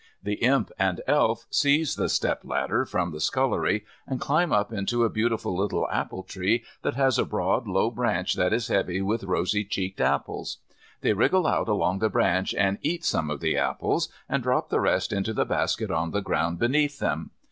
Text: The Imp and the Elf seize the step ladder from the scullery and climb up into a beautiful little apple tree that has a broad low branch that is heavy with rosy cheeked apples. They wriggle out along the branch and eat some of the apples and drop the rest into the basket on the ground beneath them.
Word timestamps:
The 0.23 0.41
Imp 0.41 0.71
and 0.79 0.97
the 0.97 1.11
Elf 1.11 1.45
seize 1.51 1.95
the 1.95 2.09
step 2.09 2.41
ladder 2.43 2.85
from 2.85 3.11
the 3.11 3.19
scullery 3.19 3.85
and 4.07 4.19
climb 4.19 4.51
up 4.51 4.73
into 4.73 5.03
a 5.03 5.11
beautiful 5.11 5.55
little 5.55 5.87
apple 5.91 6.23
tree 6.23 6.63
that 6.81 6.95
has 6.95 7.19
a 7.19 7.23
broad 7.23 7.67
low 7.67 7.91
branch 7.91 8.33
that 8.33 8.51
is 8.51 8.67
heavy 8.67 9.03
with 9.03 9.25
rosy 9.25 9.63
cheeked 9.63 10.01
apples. 10.01 10.57
They 11.01 11.13
wriggle 11.13 11.45
out 11.45 11.67
along 11.67 11.99
the 11.99 12.09
branch 12.09 12.55
and 12.55 12.79
eat 12.81 13.05
some 13.05 13.29
of 13.29 13.41
the 13.41 13.55
apples 13.57 14.09
and 14.27 14.41
drop 14.41 14.69
the 14.69 14.79
rest 14.79 15.13
into 15.13 15.33
the 15.33 15.45
basket 15.45 15.91
on 15.91 16.09
the 16.09 16.21
ground 16.23 16.57
beneath 16.57 16.97
them. 16.97 17.29